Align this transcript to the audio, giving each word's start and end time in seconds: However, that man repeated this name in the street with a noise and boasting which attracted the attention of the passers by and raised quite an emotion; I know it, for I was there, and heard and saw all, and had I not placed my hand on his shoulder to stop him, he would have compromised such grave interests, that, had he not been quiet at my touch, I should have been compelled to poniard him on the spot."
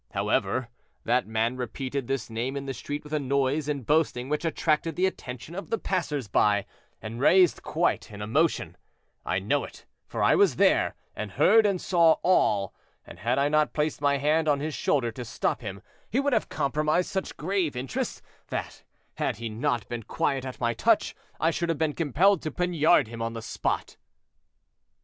However, 0.13 0.69
that 1.03 1.27
man 1.27 1.57
repeated 1.57 2.07
this 2.07 2.27
name 2.27 2.57
in 2.57 2.65
the 2.65 2.73
street 2.73 3.03
with 3.03 3.13
a 3.13 3.19
noise 3.19 3.69
and 3.69 3.85
boasting 3.85 4.29
which 4.29 4.43
attracted 4.43 4.95
the 4.95 5.05
attention 5.05 5.53
of 5.53 5.69
the 5.69 5.77
passers 5.77 6.27
by 6.27 6.65
and 7.03 7.19
raised 7.21 7.61
quite 7.61 8.09
an 8.09 8.19
emotion; 8.19 8.77
I 9.23 9.37
know 9.37 9.63
it, 9.63 9.85
for 10.07 10.23
I 10.23 10.33
was 10.33 10.55
there, 10.55 10.95
and 11.15 11.33
heard 11.33 11.67
and 11.67 11.79
saw 11.79 12.13
all, 12.23 12.73
and 13.05 13.19
had 13.19 13.37
I 13.37 13.47
not 13.47 13.73
placed 13.73 14.01
my 14.01 14.17
hand 14.17 14.47
on 14.47 14.59
his 14.59 14.73
shoulder 14.73 15.11
to 15.11 15.23
stop 15.23 15.61
him, 15.61 15.83
he 16.09 16.19
would 16.19 16.33
have 16.33 16.49
compromised 16.49 17.11
such 17.11 17.37
grave 17.37 17.75
interests, 17.75 18.23
that, 18.47 18.83
had 19.17 19.35
he 19.35 19.49
not 19.49 19.87
been 19.87 20.01
quiet 20.01 20.45
at 20.47 20.59
my 20.59 20.73
touch, 20.73 21.15
I 21.39 21.51
should 21.51 21.69
have 21.69 21.77
been 21.77 21.93
compelled 21.93 22.41
to 22.41 22.49
poniard 22.49 23.05
him 23.07 23.21
on 23.21 23.33
the 23.33 23.43
spot." 23.43 23.97